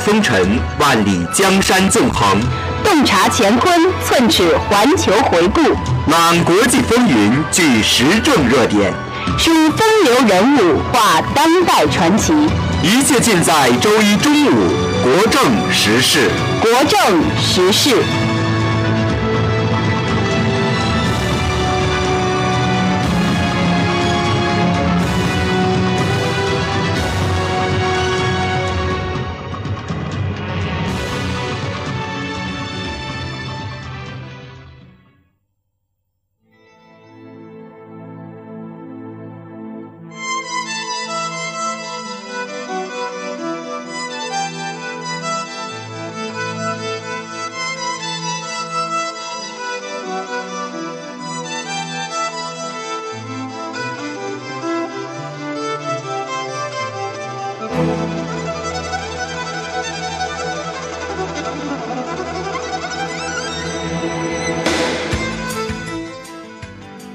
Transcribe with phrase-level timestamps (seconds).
[0.00, 2.38] 风尘万里，江山纵横；
[2.82, 5.60] 洞察乾坤，寸尺环球回顾；
[6.10, 8.90] 览国际风云，聚时政热点；
[9.38, 12.32] 书风流人物，话当代传奇。
[12.82, 14.72] 一切尽在周一中午，
[15.02, 16.30] 国政时事。
[16.62, 18.02] 国政时事。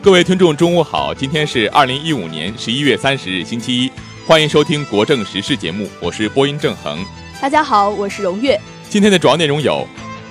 [0.05, 1.11] 各位听众，中午好！
[1.11, 3.91] 今天是二零一五年十一月三十日，星期一，
[4.27, 7.03] 欢迎收听国政时事节目，我是播音郑恒。
[7.41, 8.55] 大家好，我是荣月。
[8.87, 9.87] 今天的主要内容有：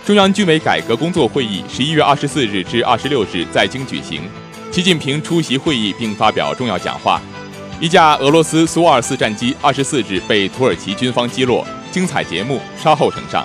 [0.06, 4.22] 中央军委改革工作会议十一月二十四日至二十六日在京举行，
[4.70, 7.20] 习近平出席会议并发表重要讲话。
[7.80, 13.44] 一架俄罗斯苏二四战机二十四日被土耳其军方击落，精彩节目稍后呈上。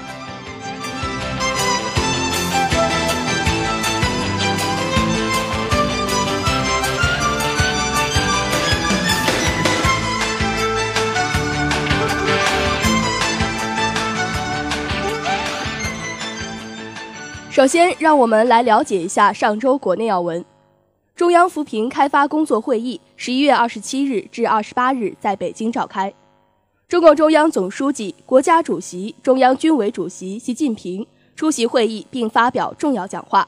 [17.59, 20.45] 首先，让我们来了解一下上周国内要闻。
[21.13, 26.13] 中央扶贫开发工作会议十一月二十七日至二十八日在北京召开，
[26.87, 31.05] 中共中央总书记、国家主席、中央军委主席习近平
[31.35, 33.45] 出席会议并发表重要讲话。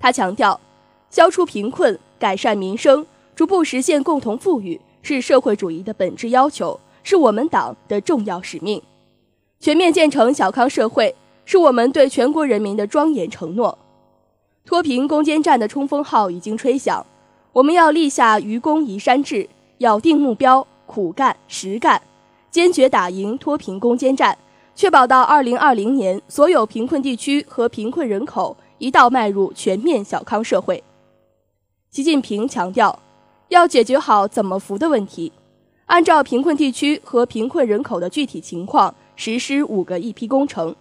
[0.00, 0.60] 他强调，
[1.08, 3.06] 消除贫困、改善民生、
[3.36, 8.82] 逐步实现共同富裕是社会主义的本质要求，是我们党的重要使命。
[9.60, 11.14] 全面建成小康社会。
[11.44, 13.78] 是我们对全国人民的庄严承诺。
[14.64, 17.06] 脱贫攻坚战的冲锋号已经吹响，
[17.52, 19.48] 我们要立下愚公移山志，
[19.78, 22.00] 咬定目标，苦干实干，
[22.50, 24.38] 坚决打赢脱贫攻坚战，
[24.74, 30.82] 确保到二零二零年，所有贫困地区和贫困人口一道迈入全面小康社会。
[31.90, 32.98] 习近平强调，
[33.48, 35.30] 要解决好怎么扶的问题，
[35.84, 40.74] 按照贫困地区和贫困人口的具体情况实施五个一批工程。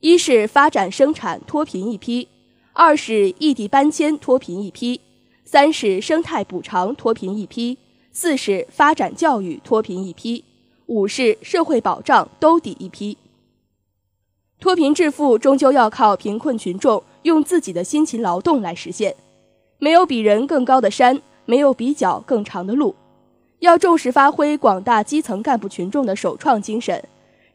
[0.00, 2.28] 一是发展生产脱贫一批，
[2.74, 5.00] 二是异地搬迁脱贫一批，
[5.44, 7.78] 三是生态补偿脱贫一批，
[8.12, 10.44] 四是发展教育脱贫一批，
[10.86, 13.16] 五是社会保障兜底一批。
[14.60, 19.16] 脱贫致富终究要靠贫困群众用自己的辛勤劳动来实现，
[19.78, 22.94] 没有比人更高的山，没有比脚更长的路，
[23.60, 27.02] 要重视发挥广大基层干部群众的首创精神，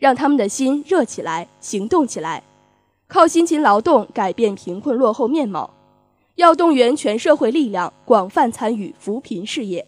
[0.01, 2.42] 让他们的心热起来，行动起来，
[3.06, 5.75] 靠辛勤劳动改变贫困落后面貌，
[6.38, 9.86] 要动员全社会力量，广泛参与扶贫事业。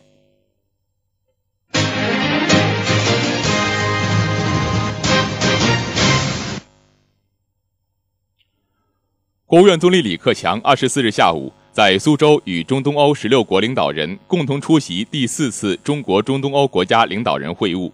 [9.48, 17.92] 国务院总理李克强二十四日下午在苏州与中东欧十六国领导人共同出席第四次中国中东欧国家领导人会晤。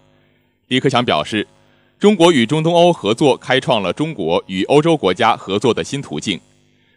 [0.68, 1.46] 李克强表示，
[2.00, 6.40] 中国与中东欧合作开创了中国与欧洲国家合作的新途径。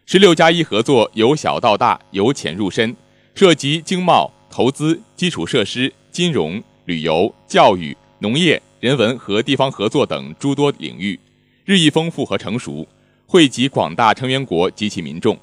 [0.05, 2.95] 十六加一合作由小到大，由浅入深，
[3.35, 11.19] 涉及经贸、投资、基础设施、金融、旅游、教育、农业、人文和地方合作等诸多领域，
[11.65, 12.87] 日益丰富和成熟。
[13.25, 15.37] 惠及广大成员国及其民众，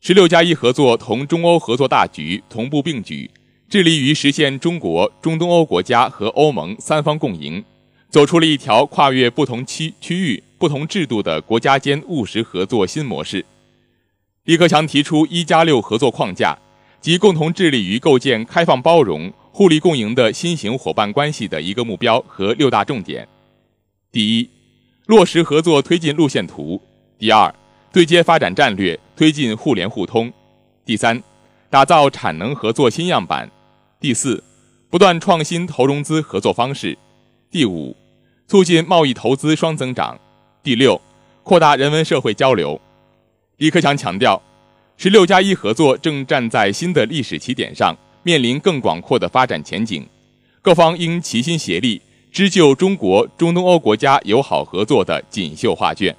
[0.00, 3.30] 十六加一合作同中欧合作大局同步并举，
[3.68, 7.62] 致力于实现中国、中东欧国家和欧盟三方共赢，
[8.14, 13.44] 走出了一条跨越不同区区域、不同制度的国家间务实合作新模式。
[14.44, 16.56] 李克强提出“一加六”合作框架，
[17.00, 23.26] 即共同致力于构建开放包容、互利共赢的新型伙伴关系的一个目标和六大重点。
[24.12, 24.48] 第一，
[25.06, 26.80] 落实合作推进路线图。
[27.18, 27.52] 第二，
[27.92, 30.30] 对接发展战略，推进互联互通；
[30.84, 31.20] 第三，
[31.68, 33.48] 打造产能合作新样板；
[33.98, 34.44] 第四，
[34.88, 36.96] 不断创新投融资合作方式；
[37.50, 37.96] 第五，
[38.46, 40.16] 促进贸易投资双增长；
[40.62, 41.00] 第六，
[41.42, 42.80] 扩大人文社会交流。
[43.56, 44.40] 李克强强调，
[44.96, 50.06] 十六加一合作正站在新的历史起点上，面临更广阔的发展前景，
[50.60, 56.14] 各方应齐心协力，织就中国中东欧国家友好合作的锦绣画卷。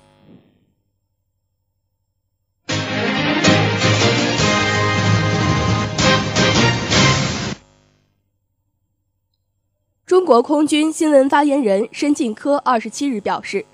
[10.06, 13.66] 中国空军新闻发言人申进科二十七日表示，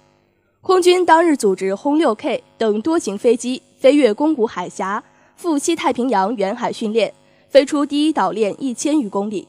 [0.61, 5.03] 空军当日组织轰六 K 等多型飞机飞越宫古海峡，
[5.35, 7.13] 赴西太平洋远海训练，
[7.49, 9.45] 飞出第一岛链一千余公里，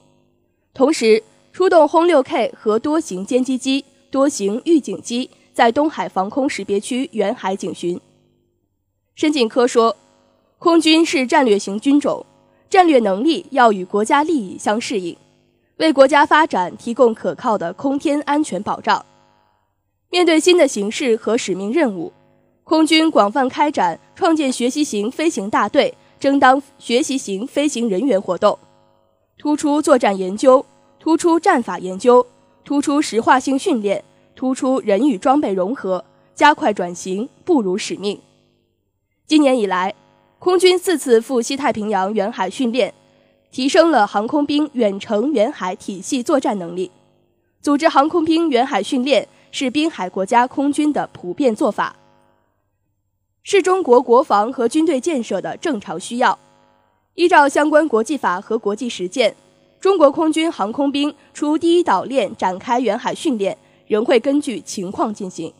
[0.74, 8.00] 同时出动轰六 K 和多型歼击机、多型预警机在东海防空识别区远海警巡。
[9.14, 9.96] 申进科说，
[10.58, 12.26] 空军是战略型军种，
[12.68, 15.16] 战略能力要与国家利益相适应。
[15.82, 19.04] 为国家发展提供可靠的空天安全保障。
[20.10, 22.12] 面对新的形势和使命任务，
[22.62, 28.56] 空军广泛开展创建学习型飞行大队、争当学习型飞行人员活动，
[29.36, 30.64] 突出作战研究，
[31.00, 32.24] 突出战法研究，
[32.64, 34.04] 突出实化性训练，
[34.36, 38.20] 突出人与装备融合，加快转型，不辱使命。
[39.26, 39.92] 今年以来，
[40.38, 42.94] 空军四次赴西太平洋远海训练。
[43.52, 46.90] 提升了航空兵远程远海体系作战能力，
[47.60, 51.94] 组织航空兵远海训练是滨海国家空军的普遍做法，
[53.42, 56.38] 是中国国防和军队建设的正常需要。
[57.14, 59.36] 依照相关国际法和国际实践，
[59.78, 65.52] 中国空军航空兵除第一岛链展开远海训练，仍会根据情况进行。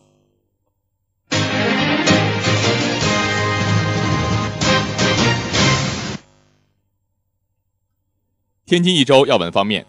[8.73, 9.85] 天津一周要闻方面，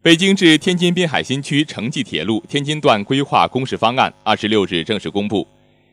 [0.00, 5.46] 北京至天津滨海新区城际铁路天津段规划公示方案二十六日正式公布，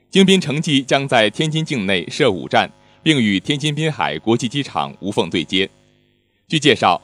[0.09, 2.71] 京滨城际将在天津境内设五站，
[3.03, 5.69] 并与天津滨海国际机场无缝对接。
[6.47, 7.01] 据介绍，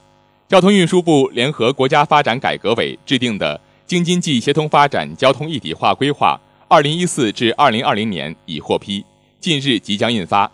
[0.48, 9.04] 交通运输部联合国家发展改革委制定的京津冀协同发展交通一体化规划（二零一四至二零二零年）已获批，
[9.42, 10.50] 近日即将印发，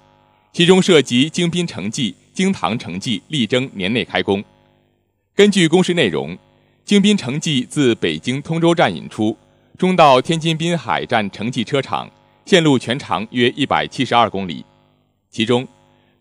[0.51, 4.43] 其中涉及京滨城际、京唐城际，力争年内开工。
[5.35, 6.37] 根据公示内容，
[6.85, 9.37] 京滨城际自北京通州站引出，
[9.77, 12.09] 中到天津滨海站城际车场，
[12.45, 14.63] 线路全长约一百七十二公里。
[15.29, 15.67] 其中，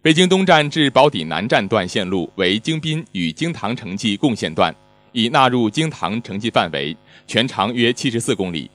[0.02, 4.74] 北京东站至宝坻南站段线路为京滨与京唐城际共线段，
[5.12, 8.68] 已纳入京唐城际范围，全长约七十四公里。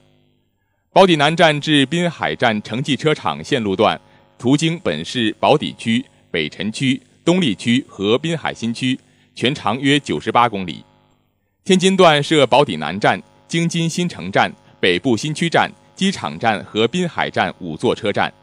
[0.93, 3.99] 宝坻南站至滨海站城际车场线路段，
[4.37, 8.97] 途经本市宝坻区、北辰区、东丽区和滨海新区。
[9.39, 10.83] 全长约九十八公里，
[11.63, 18.33] 天津段设宝坻南站、京津新城站、北部新区站、机场站和滨海站五座车站，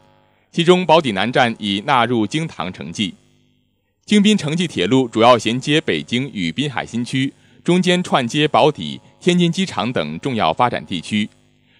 [0.51, 3.13] 其中宝坻南站已纳入京唐城际。
[4.07, 7.31] 京滨城际铁路主要衔接北京与滨海新区，
[7.63, 11.29] 中间串接宝坻、天津机场等重要发展地区。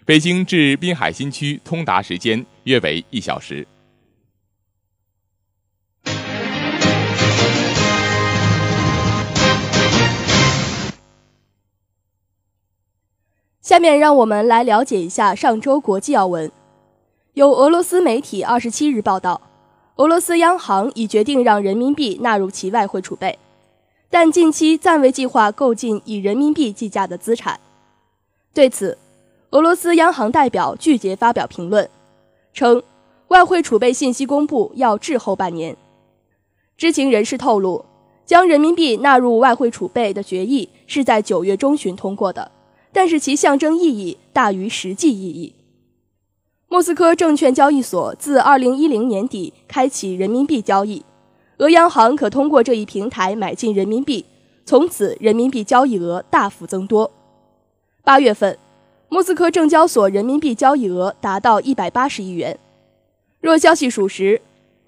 [0.06, 3.66] 北京至滨海新区通达时间约为一小时。
[13.68, 16.50] 下面让我们来了解一下上周国际要闻。
[17.34, 19.42] 有俄罗斯媒体二十七日报道，
[19.98, 23.38] 俄罗斯央行已决定让人民币纳入其外汇储备，
[24.10, 27.60] 但近期暂未计划购进以人民币计价的资产。
[28.54, 28.98] 对此，
[29.50, 31.90] 俄罗斯央行代表拒绝发表评论，
[32.54, 32.82] 称
[33.28, 35.76] 外汇储备信息公布要滞后半年。
[36.78, 37.84] 知情人士透露，
[38.26, 42.50] 将人民币纳入外汇储备的决议是在九月中旬通过的。
[42.98, 45.54] 但是其象征意义大于实际意义。
[46.68, 51.06] 莫斯科证券交易所自2010年底开启人民币交易，
[51.60, 54.26] 俄央行可通过这一平台买进人民币，
[54.66, 57.12] 从此人民币交易额大幅增多。
[58.04, 58.58] 八月份，
[59.10, 62.58] 莫斯科证交所人民币交易额达到180亿元。
[63.40, 64.42] 若消息属实，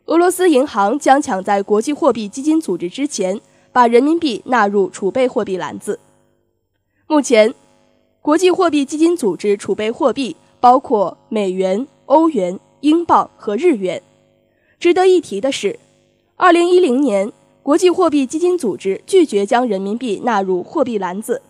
[0.05, 3.39] 俄罗斯银行将抢在国际货币基金组织之前
[3.71, 5.99] 把人民币纳入储备货币篮子。
[7.05, 7.53] 目前。
[8.21, 14.03] 国际货币基金组织储备货币包括美元、欧元、英镑和日元。
[14.77, 15.79] 值得一提的是
[16.37, 17.31] ，2010年
[17.63, 21.41] 国际货币基金组织拒绝将人民币纳入货币篮子，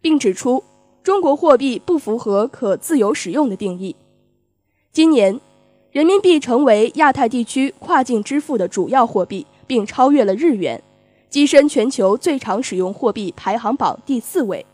[0.00, 0.64] 并指出
[1.04, 3.94] 中国货币不符合可自由使用的定义。
[4.92, 5.40] 今年，
[5.92, 10.82] 人民币成为亚太地区跨境支付的主要货币，并超越了日元，
[11.30, 14.66] 跻身全球最常使用货币排行榜第四位。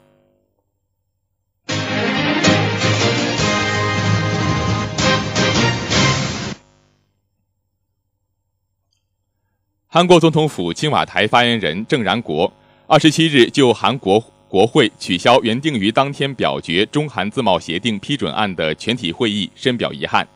[9.90, 12.52] 韩国总统府青瓦台发言人郑然国
[12.86, 20.28] 二十七日就韩国国会取消原定于当天表决中韩自贸协定批准案的全体会议深表遗憾，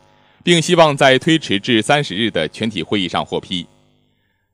[0.43, 3.63] 并希望在推迟至三十日的全体会议上获批。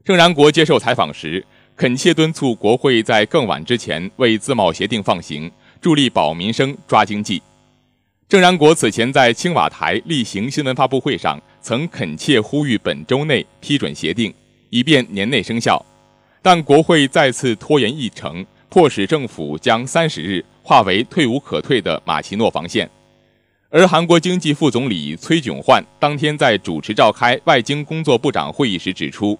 [0.04, 1.46] 郑然国接受采访时
[1.78, 7.42] 恳切敦促国会在更晚之前为自贸协定放行，助力保民生、抓经济。
[8.28, 14.34] 郑然国此前在青瓦台例行新闻发布会上曾恳切呼吁本周内批准协定。
[14.70, 15.84] 以便年内生效，
[16.42, 22.90] 但国会再次拖延议程，迫使政府将三十日化为退无可退的马奇诺防线。
[23.70, 29.38] 而韩国经济副总理崔炯焕当天在主持召开外经工作部长会议时指出，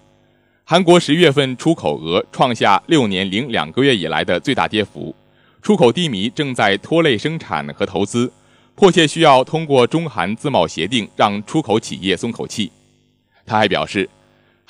[0.64, 5.14] 韩国十月份出口额创下六年零两个月以来的最大跌幅，
[5.62, 8.32] 出口低迷正在拖累生产和投资，
[8.74, 12.70] 迫切需要通过中韩自贸协定让出口企业松口气。
[13.46, 14.08] 他还表示。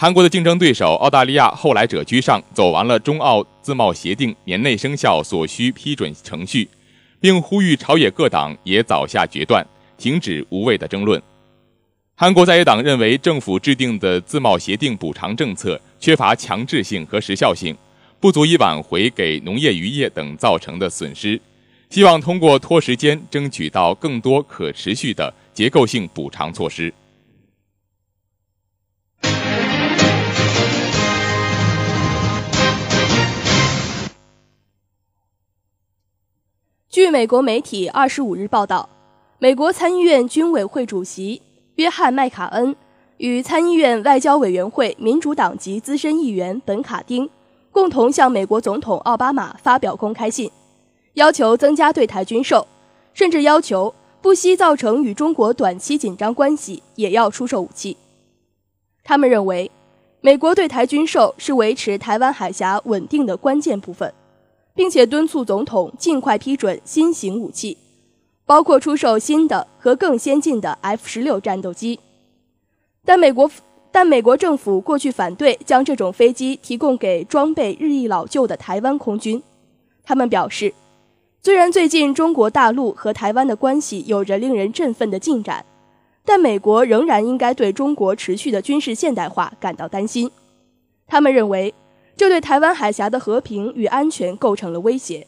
[0.02, 6.66] 韩国的竞争对手澳大利亚后来者居上，走完了中澳自贸协定年内生效所需批准程序，
[7.20, 9.62] 并呼吁朝野各党也早下决断，
[9.98, 11.22] 停止无谓的争论。
[12.14, 17.76] 韩国在野党认为政府制定的自贸协定补偿政策缺乏强制性和时效性，
[18.18, 21.38] 不足以挽回给农业渔业等造成的损失，
[21.90, 26.90] 希望通过拖时间争取到更多可持续的结构性补偿措施。
[37.00, 38.86] 据美国媒体二十五日报道，
[39.38, 41.40] 美国参议院军委会主席
[41.76, 42.76] 约翰·麦卡恩
[43.16, 47.26] 与参议院外交委员会民主党籍资深议员本·卡丁
[47.72, 50.50] 共同向美国总统奥巴马发表公开信，
[51.14, 52.66] 要求增加对台军售，
[53.14, 57.96] 甚至要求不惜造成与中国短期紧张关系，也要出售武器。
[59.02, 59.70] 他们认为，
[60.20, 64.12] 美国对台军售是维持台湾海峡稳定的关键部分。
[64.74, 67.76] 并且敦促总统尽快批准新型武器，
[68.46, 71.98] 包括出售新的和更先进的 F 十六战斗机。
[73.04, 73.50] 但美国
[73.90, 79.42] 但美国政府过去反对将这种飞机提供给装备日益老旧的台湾空军。
[80.04, 80.72] 他们表示，
[81.42, 85.64] 虽然最近中国大陆和台湾的关系有着令人振奋的进展，
[86.24, 90.30] 但美国仍然应该对中国持续的军事现代化感到担心。
[91.06, 91.74] 他们认为。
[92.20, 95.26] 这对台湾海峡的和平与安全构成了威胁。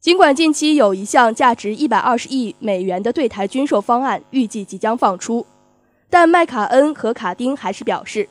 [0.00, 5.44] 尽管近期有一项价值一百二十亿美元的对台军售方案预计即将放出，
[6.08, 8.26] 但麦卡恩和卡丁还是表示，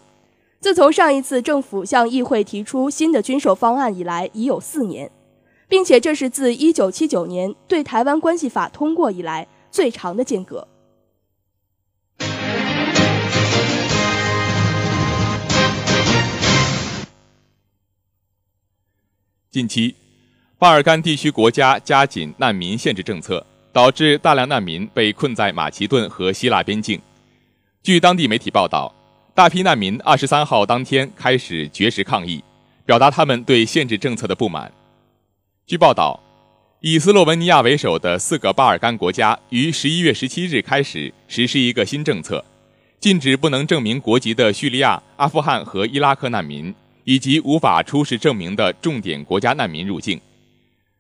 [0.59, 5.12] 自从上一次政府向议会提出新的军售方案以来已有四年，
[5.67, 10.67] 并且这是自一九七九年对台湾关系法通过以来最长的间隔。
[19.51, 19.96] 近期，
[20.60, 27.01] 巴尔干地区国家加紧难民限制政策，导致大量难民被困在马其顿和希腊边境。
[27.82, 28.94] 据当地媒体报道，
[29.34, 32.44] 大批难民二十三号当天开始绝食抗议，
[32.86, 34.72] 表达他们对限制政策的不满。
[35.65, 36.22] 据报道，
[36.82, 42.46] 以斯洛文尼亚为首的四个巴尔干国家于十一月十七日开始实施一个新政策，
[43.00, 46.72] 禁止不能证明国籍的叙利亚、阿富汗和伊拉克难民。
[47.03, 50.20] 以及无法出示证明的重点国家难民入境，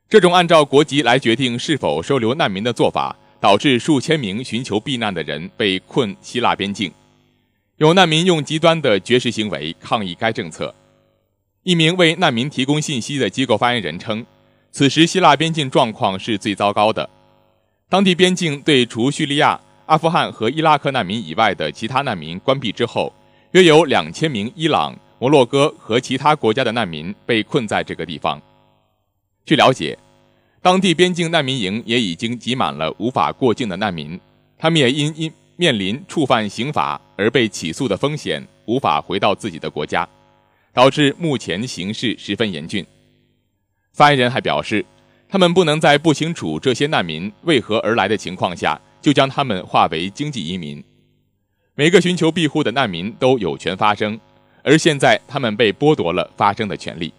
[0.09, 6.91] 这种按照国籍来决定是否收留难民的做法，导致数千名寻求避难的人被困希腊边境。
[7.77, 10.73] 有难民用极端的绝食行为抗议该政策。
[11.63, 14.25] 一名为难民提供信息的机构发言人称，
[14.71, 17.09] 此时希腊边境状况是最糟糕的。
[17.87, 23.13] 当地边境对除叙利亚、阿富汗和伊拉克难民以外的其他难民关闭之后，
[23.51, 24.97] 约有两千名伊朗。
[25.19, 28.41] 摩洛哥和其他国家的难民被困在这个地方。
[29.45, 29.97] 据了解，
[30.61, 34.19] 当地边境难民营也已经挤满了无法过境的难民，
[34.57, 40.07] 他们也因因面临触犯刑法而被起诉的风险，无法回到自己的国家，
[40.73, 42.85] 导致目前形势十分严峻。
[43.93, 44.85] 发言人还表示，
[45.27, 50.81] 他们不能在不清楚这些难民为何而来的情况下，就将他们划为经济移民。
[51.75, 54.17] 每个寻求庇护的难民都有权发声。
[54.63, 57.13] 而现在，他们被剥夺了发声的权利。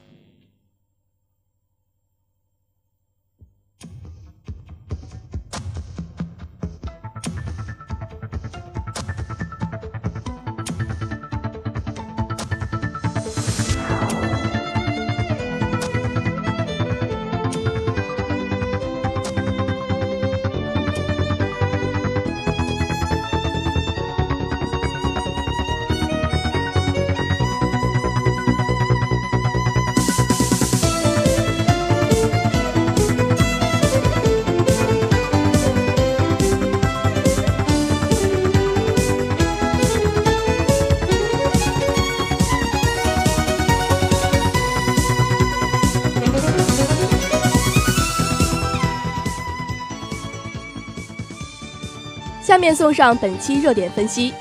[52.70, 54.32] 面送上本期热点分析。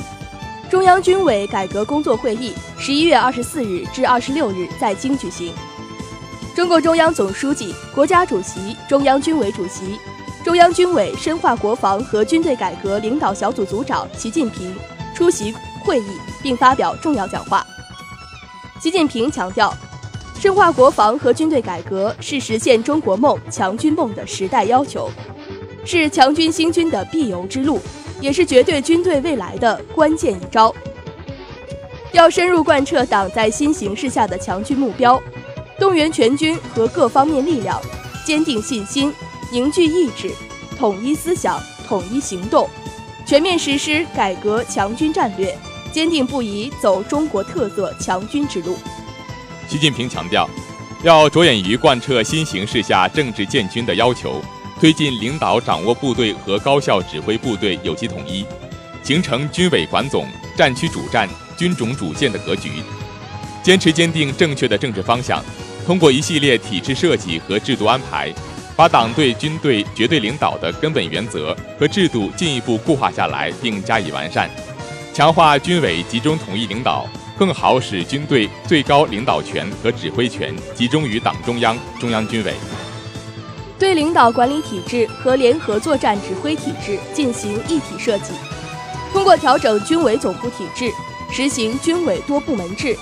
[0.70, 5.52] 中央军委改革工作会议十一月二十四日至二十六日在京举行。
[6.56, 10.00] 中共中央总书记、国家主席、中央军委主席、
[10.44, 14.76] 中央军委深化国防和军队改革领导小组组长习近平
[15.16, 16.12] 出席会议
[16.44, 17.66] 并发表重要讲话。
[18.80, 19.74] 习近平强调，
[20.40, 25.10] 深化国防和军队改革是实现中国梦、强军梦的时代要求，
[25.84, 27.82] 是强军兴军的必由之路。
[28.22, 30.74] 也是绝对军队未来的关键一招。
[32.12, 35.22] 要深入贯彻党在新形势下的强军目标，
[35.78, 37.80] 动员全军和各方面力量，
[38.26, 39.14] 坚定信心，
[39.52, 40.32] 凝聚意志，
[40.78, 42.68] 统一思想，统一行动，
[43.26, 45.56] 全面实施改革强军战略，
[45.92, 48.76] 坚定不移走中国特色强军之路。
[49.68, 50.50] 习近平强调，
[51.04, 54.42] 要着眼于贯彻新形势下政治建军的要求。
[54.80, 58.46] 推进领导掌握部队和高效指挥部队有机统一，
[59.04, 62.72] 形成军委管总、战区主战、军种主线的格局。
[63.62, 65.44] 坚持坚定正确的政治方向，
[65.86, 68.34] 通过一系列体制设计和制度安排，
[68.74, 74.50] 把党对军队绝对领导的根本原则和制度进一步固化下来并加以完善，
[75.14, 77.06] 强化军委集中统一领导，
[77.38, 82.54] 更好使军队最高领导权和指挥权集中于党中央、中央军委。
[83.80, 88.34] 对领导管理体制和联合作战指挥体制进行一体设计，
[89.14, 90.92] 通过调整军委总部体制，
[91.32, 92.98] 实行军委多部门制，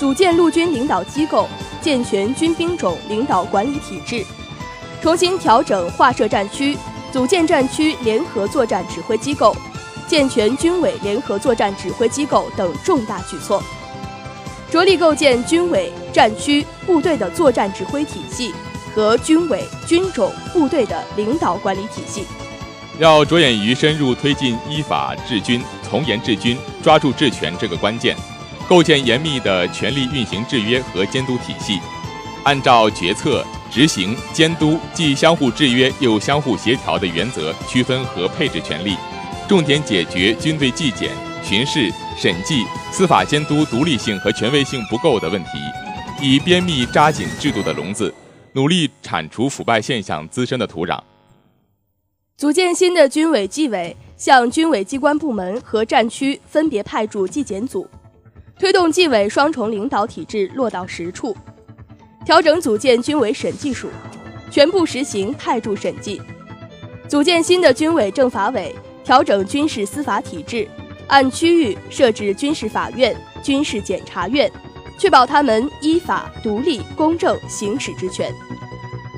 [0.00, 1.46] 组建陆军领导机构，
[1.82, 4.24] 健全军兵种领导管理体制，
[5.02, 6.78] 重新调整划设战区，
[7.12, 9.54] 组建战区联合作战指挥机构，
[10.08, 13.62] 健全军委联合作战指挥机构等重大举措，
[14.70, 18.54] 着力构建军委、战区、部队的作战指挥体系。
[18.94, 22.24] 和军委、军种、部队的领导管理体系，
[22.98, 28.16] 要着眼于深入推进依法治军、从严治军、抓住治权这个关键，
[28.68, 31.80] 构建严密的权力运行制约和监督体系，
[32.44, 38.96] 按照决策、执行、监督既相互制约又相互协调的原则区分和配置权力，
[39.48, 41.10] 重点解决军队纪检、
[41.42, 45.50] 巡视、审计、司法监督独立性和权威性不够的问题，
[46.20, 48.14] 以编密扎紧制度的笼子。
[48.56, 51.00] 努力铲除腐败现象滋生的土壤。
[52.36, 57.88] 组建新的军委纪委，向军委机关部门和战区分别派驻纪检组，
[58.56, 61.36] 推动纪委双重领导体制落到实处。
[62.24, 63.88] 调整组建军委审计署，
[64.52, 66.22] 全部实行派驻审计。
[67.08, 70.68] 组建新的军委政法委，调整军事司法体制，
[71.08, 74.50] 按区域设置军事法院、军事检察院，
[74.98, 78.32] 确保他们依法、独立、公正行使职权。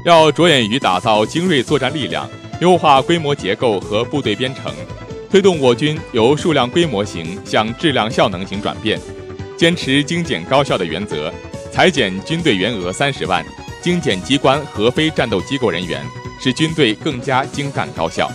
[0.05, 2.29] 要着眼于打造精锐作战力量，
[2.61, 4.73] 优化规模结构和部队编程，
[5.31, 9.01] 推动我军由数量规模型向质量效能型转变，
[9.57, 11.33] 坚持精简高效的原则。
[11.73, 13.45] 裁减军队员额三十万，
[13.83, 16.03] 精简机关和非战斗机构人员，
[16.41, 18.31] 使军队更加精干高效。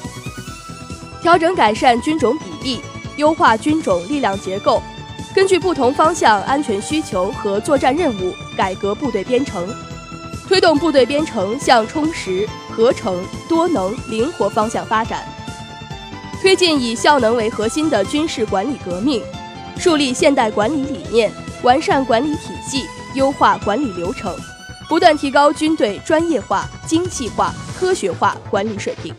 [1.21, 2.81] 调整改善军种比例，
[3.15, 4.83] 优化军种力量结构，
[5.33, 9.73] 根据不同方向安全需求和作战任务，改革部队编程，
[10.47, 15.23] 推动部队编程向充实、合成、多能、灵活方向发展。
[16.41, 19.23] 推进以效能为核心的军事管理革命，
[19.77, 21.31] 树立现代管理理念，
[21.63, 22.85] 完善管理体系。
[23.13, 24.33] 优化管理流程，
[24.87, 29.13] 不断提高军队专业化、精细化、科学化管理水平。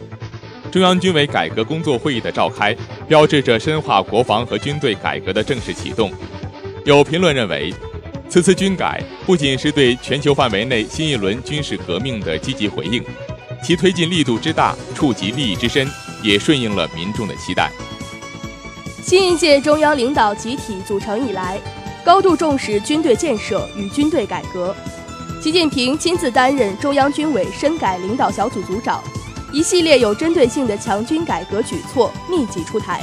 [0.72, 2.74] 中央军委改革工作会议的召开，
[3.06, 6.10] 标志着深化国防和军队改革的正式启动。
[6.86, 7.70] 有评论认为，
[8.26, 13.04] 此次军改不仅是对全球范围内新一轮军事革命的积极回应，
[13.62, 15.86] 其推进力度之大、触及利益之深，
[16.22, 17.70] 也顺应了民众的期待。
[19.02, 21.60] 新一届中央领导集体组成以来。
[22.04, 24.74] 高度重视军队建设与军队改革，
[25.40, 29.00] 习近平亲自担任中央军委深改领导小组组长，
[29.52, 33.02] 一系列有针对性的强军改革举措密集出台，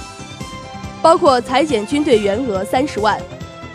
[1.00, 3.22] 包括裁减军队员额三十万，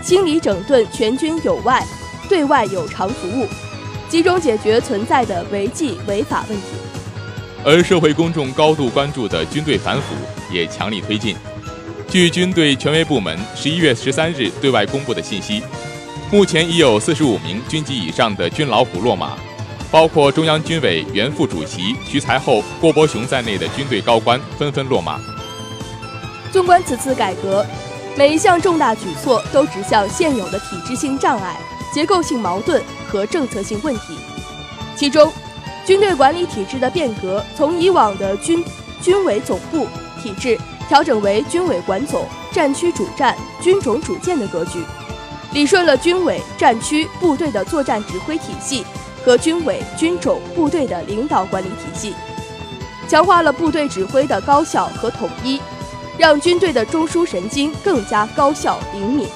[0.02, 1.86] 清理整顿全军有外、
[2.28, 3.46] 对外有偿服务，
[4.08, 6.66] 集中解决存在的违纪违法问题。
[7.64, 10.14] 而社会公众高度关注的军队反腐
[10.52, 11.36] 也强力推进。
[12.08, 15.62] 据军队权威部门十一月十三日对外公布的信息，
[16.30, 19.38] 目前已有四十五名军级以上的军老虎落马，
[19.94, 25.20] 包括中央军委原副主席徐才厚、郭伯雄在内的军队高官纷纷落马。
[26.50, 27.64] 纵观此次改革，
[28.16, 31.56] 每一项重大举措都指向现有的体制性障碍、
[31.92, 34.18] 结构性矛盾和政策性问题。
[34.96, 35.32] 其中，
[35.86, 38.64] 军队管理体制的变革从以往的军
[39.00, 39.86] 军委总部
[40.20, 40.58] 体制。
[40.88, 44.82] 调整为军委管总、战区主战、军种主建的格局，
[45.52, 48.84] 理顺了军委、战区、部队的作战指挥体系
[49.24, 52.14] 和军委、军种、部队的领导管理体系，
[53.08, 55.58] 强化了部队指挥的高效和统一，
[56.18, 59.26] 让军队的中枢神经更加高效灵敏。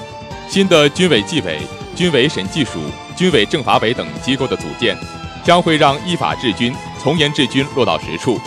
[0.46, 1.60] 新的军委纪委、
[1.96, 2.78] 军委审计署、
[3.16, 4.96] 军委政法委等机构的组建，
[5.42, 8.38] 将会让依法治军、从严治军落到实处。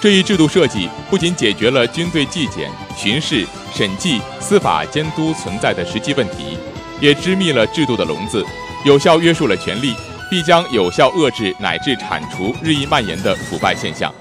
[0.00, 6.58] 这一制度设计不仅解决了军队纪检、巡视、审计、司法监督存在的实际问题，
[7.00, 8.44] 也织密了制度的笼子，
[8.84, 9.94] 有效约束了权力，
[10.30, 14.14] 必将有效遏制乃至铲除日益蔓延的腐败现象。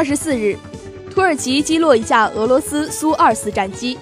[0.00, 0.56] 二十四日，
[1.14, 3.98] 土耳其击落一架俄罗斯苏二四战机，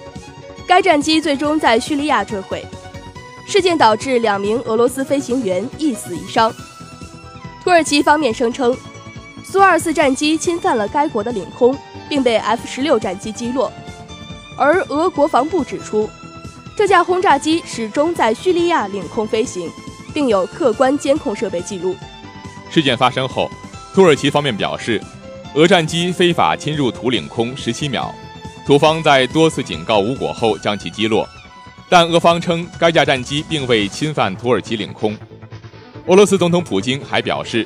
[0.65, 2.65] 该战机最终在叙利亚坠毁。
[3.45, 6.55] 事件导致两名俄罗斯飞行员一死一伤。
[7.61, 8.73] 土耳其方面声称，
[9.43, 13.69] 苏二四战机侵犯了该国的领空，并被 F 十六战机击落。
[14.57, 16.09] 而俄国防部指出，
[16.77, 19.69] 这架轰炸机始终在叙利亚领空飞行，
[20.13, 21.93] 并有客观监控设备记录。
[22.69, 23.51] 事件发生后，
[23.93, 25.01] 土耳其方面表示。
[25.55, 28.13] 俄战机非法侵入土领空十七秒，
[28.67, 31.27] 土方在多次警告无果后将其击落，
[31.89, 35.17] 但俄方称该架战机并未侵犯土耳其领空。
[36.05, 37.65] 俄罗斯总统普京还表示，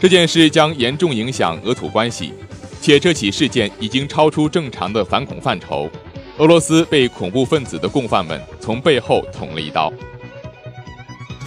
[0.00, 2.32] 这件事将严重影响俄土关系，
[2.80, 5.90] 且这起事件已经超出正常的反恐范畴。
[6.38, 9.92] 俄罗斯被恐怖分子的共犯们从背后捅了一刀。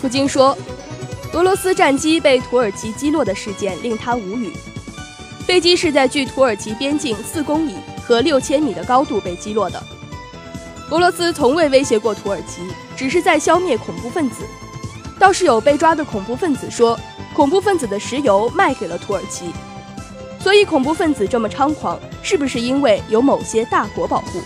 [0.01, 0.57] 普京说，
[1.31, 4.51] 俄罗斯战机被土耳其击落的事件令他无语。
[5.47, 9.81] 飞机是在距土耳其边境四公里和六千米的高度被击落的。
[10.89, 12.61] 俄罗斯从未威胁过土耳其，
[12.97, 14.43] 只是在消灭恐怖分子。
[15.17, 16.99] 倒是有被抓的恐怖分子说，
[17.33, 19.45] 恐怖分子的石油卖给了土耳其。
[20.37, 24.41] 所以，恐怖分子这么猖狂，是不是因为有某些大国保护？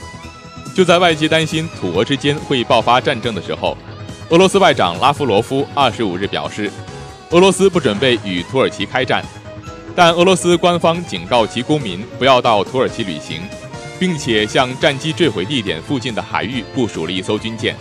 [0.76, 3.76] 就在外界担心土俄之间会爆发战争的时候，
[4.30, 6.72] 俄罗斯外长拉夫罗夫二十五日表示，
[7.32, 9.26] 俄罗斯不准备与土耳其开战，
[9.96, 13.42] 但俄罗斯官方警告其公民不要到土耳其旅行，
[14.00, 17.76] 并且向战机坠毁地点附近的海域部署了一艘军舰。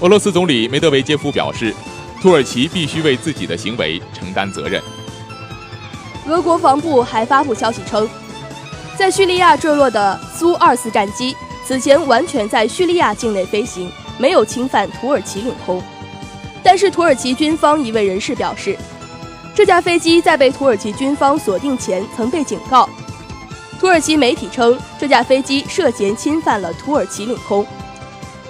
[0.00, 1.74] 俄罗斯总理梅德韦杰夫表示，
[2.22, 4.80] 土耳其必须为自己的行为承担责任。
[6.28, 8.08] 俄国防部还发布消息称，
[8.96, 11.34] 在叙利亚坠落的苏 -24 战机
[11.66, 15.82] 此前完全在叙利亚境内飞行，没有侵犯土耳其领空。
[16.62, 18.76] 但是土耳其军方一位人士表示，
[19.58, 22.88] 这架飞机在被土耳其军方锁定前曾被警告。
[23.80, 27.66] 土耳其媒体称，这架飞机涉嫌侵犯了土耳其领空。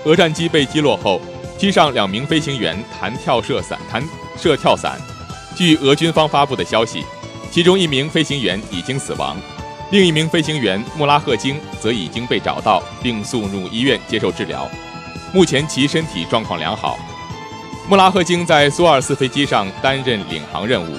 [0.05, 1.19] 俄战机被击落后，
[1.57, 5.01] 机上两名飞行员弹跳射伞，弹射跳伞。
[5.57, 7.03] 据俄军方发布的消息。
[7.51, 9.35] 其中一名飞行员已经死亡，
[9.91, 14.69] 另一名飞行员穆拉赫金则已经被找到并送入医院接受治疗，
[15.33, 16.99] 目前其身体状况良好。
[17.89, 20.95] 穆拉赫金在苏二四飞机上担任领航任务，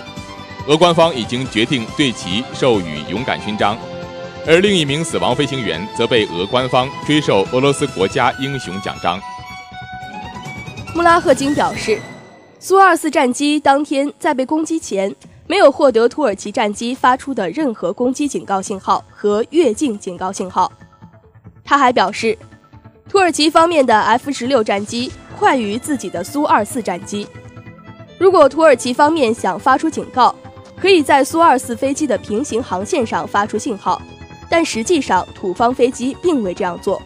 [0.68, 3.78] 俄官方已经决定对其授予勇敢勋章，
[4.48, 9.22] 而另一名死亡飞行员则被俄官方追授俄罗斯国家英雄奖章。
[10.96, 12.02] 穆拉赫金表示，
[12.60, 15.16] 苏二四战机当天在被攻击前。
[15.46, 20.72] 没有获得土耳其战机发出的任何攻击警告信号和越境警告信号。
[21.66, 22.38] 他还表示，
[23.10, 27.28] 土耳其方面的 F 十六战机快于自己的苏二四战机。
[28.20, 30.34] 如果土耳其方面想发出警告，
[30.80, 34.00] 可以在苏二四飞机的平行航线上发出信号，
[34.48, 37.02] 但实际上土方飞机并未这样做。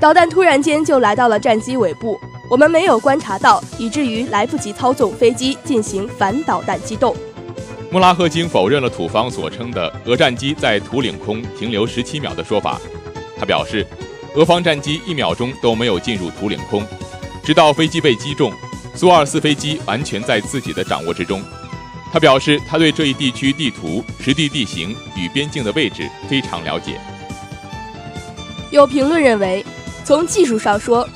[0.00, 2.18] 导弹突然间就来到了战机尾部。
[2.50, 7.14] 我们没有观察到，以至于来不及操纵飞机进行反导弹机动。
[7.90, 12.80] 穆拉赫金否认了土方所称的俄战机在土领空停留十七秒的说法。
[13.38, 13.86] 他表示，
[14.34, 16.86] 俄方战机一秒钟都没有进入土领空，
[17.42, 18.52] 直到飞机被击中，
[18.94, 21.42] 苏二四飞机完全在自己的掌握之中。
[22.12, 27.00] 他表示，他对这一地区地图、实地地形与边境的位置非常了解。
[28.70, 29.64] 有评论认为，
[30.04, 31.08] 从技术上说，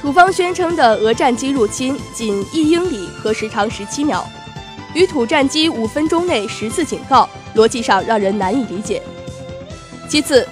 [0.00, 4.26] 土方宣称的俄战机入侵仅一英里和时长十七秒，
[4.92, 9.02] 与土战机五分钟内十次警告，逻辑上让人难以理解。
[10.08, 10.46] 其次，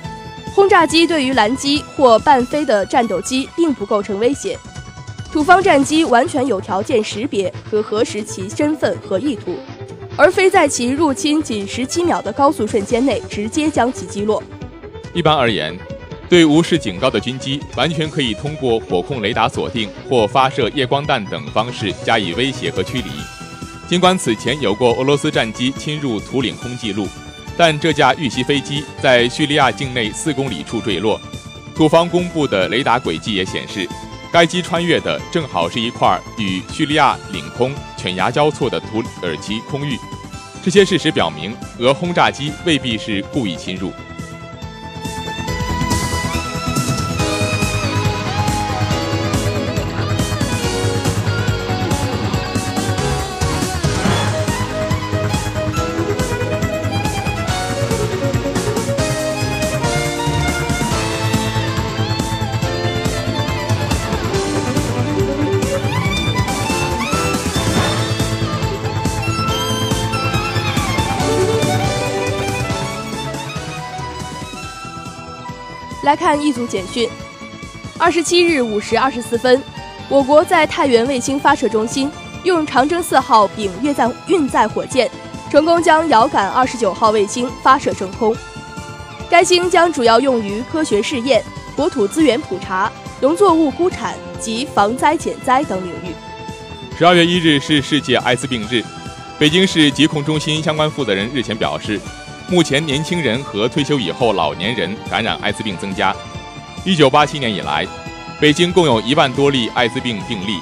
[0.54, 4.58] 轰炸机对于拦击或半飞的战斗机并不构成威胁，
[5.32, 9.56] 土方战机完全有条件识别和核实其身份和意图，
[10.16, 14.42] 而非在其入侵仅十七秒的高速瞬间内直接将其击落。
[15.14, 15.76] 一般而言。
[16.28, 23.10] 对无视警告的军机，完全可以通过火控雷达锁定或发射夜光弹等方式加以威胁和驱离。
[23.86, 27.06] 尽管此前有过俄罗斯战机侵入土领空记录，
[27.56, 31.20] 但这架遇袭飞机在叙利亚境内四公里处坠落。
[31.74, 33.88] 土方公布的雷达轨迹也显示，
[34.32, 39.98] 该机穿越的正好是一块与叙利亚领空犬牙交错的土耳其空域。
[40.62, 43.92] 这些事实表明，俄轰炸机未必是故意侵入。
[76.22, 77.08] 看一组简讯。
[77.98, 79.60] 二十七日五时二十四分，
[80.08, 82.08] 我国在太原卫星发射中心
[82.44, 85.10] 用长征四号丙运载运载火箭，
[85.50, 88.36] 成功将遥感二十九号卫星发射升空。
[89.28, 91.42] 该星将主要用于科学试验、
[91.74, 96.14] 国土资源普查、农作物估产及防灾减灾等领域。
[96.96, 98.80] 十二月一日是世界艾滋病日，
[99.40, 102.00] 北京市疾控中心相关负责人日前表示。
[102.48, 106.14] 目前，年轻人和退休以后老年人感染艾滋病增加。
[106.84, 107.86] 一九八七年以来，
[108.40, 110.58] 北京共有一万多例艾滋病病例，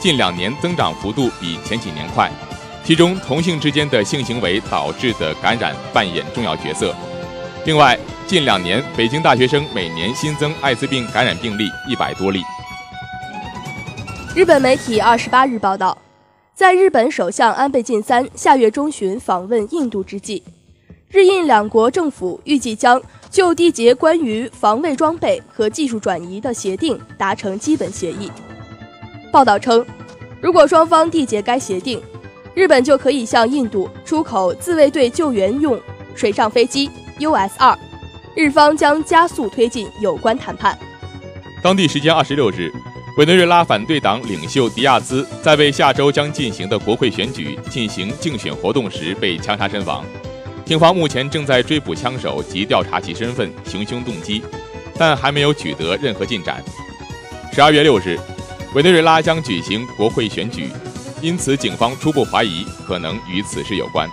[0.00, 2.30] 近两年增长幅度比前几年快。
[2.84, 6.94] 其中，同性之间的性行为导致的感染扮演重要角色。
[7.64, 12.42] 另外，近两年北京大学生每年新增艾滋病感染病例一百多例。
[14.34, 15.96] 日本媒体二十八日报道，
[16.54, 20.42] 在日本首相安倍晋三下月中旬访问印度之际。
[21.12, 28.30] 日印两国政府预计将就缔结关于防卫装备和技术转移的协定达成基本协议。
[29.32, 29.84] 报道称，
[30.40, 32.00] 如果双方缔结该协定，
[32.54, 35.80] 日本就可以向印度出口自卫队救援用
[36.14, 37.76] 水上飞机 US-2，
[38.36, 40.78] 日方将加速推进有关谈判。
[41.60, 42.70] 当地时间二十六日，
[43.18, 50.04] 委内瑞拉反对党领袖迪亚兹在为下周将进行的国会选举进行竞选活动时被枪杀身亡。
[50.70, 54.40] 警方目前正在追捕枪手及调查其身份、行凶动机，
[54.96, 56.62] 但还没有取得任何进展。
[57.52, 58.16] 十二月六日，
[58.72, 60.68] 委内瑞拉将举行国会选举。
[61.20, 64.08] 因此，警方初步怀疑可能与此事有关。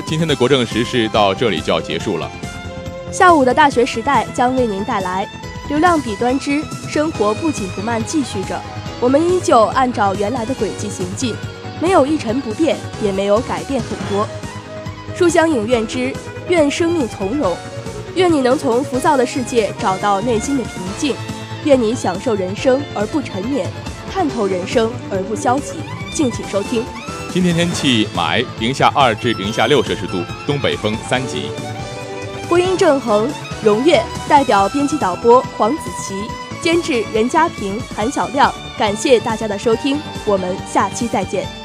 [0.00, 2.30] 今天的国政时事到这里就要结束了。
[3.10, 5.28] 下午的大学时代将为您带来
[5.68, 8.60] 流量彼端之生活不紧不慢继续着，
[9.00, 11.34] 我们依旧按照原来的轨迹行进，
[11.80, 14.26] 没有一成不变，也没有改变很多。
[15.14, 16.12] 书香影院之
[16.48, 17.54] 愿生命从容，
[18.14, 21.14] 愿你能从浮躁的世界找到内心的平静，
[21.64, 23.66] 愿你享受人生而不沉湎，
[24.10, 25.74] 看透人生而不消极。
[26.14, 26.84] 敬请收听。
[27.32, 31.46] 今天天气霾，零下二至零下六摄氏度，东北风三级。
[32.46, 33.26] 播音正恒、
[33.64, 36.14] 荣月，代表编辑导播黄子琪，
[36.60, 41.61] 监制任家平、韩小亮，感谢大家的收听，我们下期再见。